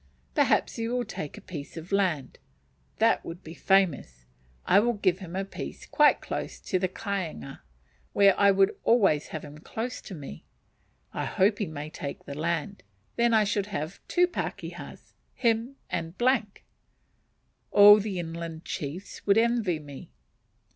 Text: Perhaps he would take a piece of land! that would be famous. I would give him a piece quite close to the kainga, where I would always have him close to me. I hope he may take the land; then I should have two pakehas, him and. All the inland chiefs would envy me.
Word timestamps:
Perhaps 0.33 0.77
he 0.77 0.87
would 0.89 1.07
take 1.07 1.37
a 1.37 1.41
piece 1.41 1.77
of 1.77 1.91
land! 1.91 2.39
that 2.97 3.23
would 3.23 3.43
be 3.43 3.53
famous. 3.53 4.25
I 4.65 4.79
would 4.79 5.03
give 5.03 5.19
him 5.19 5.35
a 5.35 5.45
piece 5.45 5.85
quite 5.85 6.21
close 6.21 6.59
to 6.61 6.79
the 6.79 6.87
kainga, 6.87 7.61
where 8.11 8.33
I 8.39 8.49
would 8.49 8.75
always 8.83 9.27
have 9.27 9.45
him 9.45 9.59
close 9.59 10.01
to 10.01 10.15
me. 10.15 10.43
I 11.13 11.25
hope 11.25 11.59
he 11.59 11.67
may 11.67 11.91
take 11.91 12.25
the 12.25 12.33
land; 12.33 12.81
then 13.15 13.31
I 13.31 13.43
should 13.43 13.67
have 13.67 13.99
two 14.07 14.25
pakehas, 14.25 15.13
him 15.35 15.75
and. 15.87 16.15
All 17.69 17.99
the 17.99 18.17
inland 18.17 18.65
chiefs 18.65 19.23
would 19.27 19.37
envy 19.37 19.77
me. 19.77 20.09